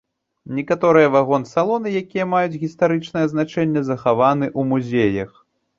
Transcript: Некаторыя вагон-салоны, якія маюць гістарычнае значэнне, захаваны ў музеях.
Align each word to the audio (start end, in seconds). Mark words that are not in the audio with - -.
Некаторыя 0.59 1.11
вагон-салоны, 1.15 1.93
якія 2.01 2.25
маюць 2.33 2.59
гістарычнае 2.65 3.25
значэнне, 3.35 3.81
захаваны 3.93 4.45
ў 4.59 4.61
музеях. 4.75 5.31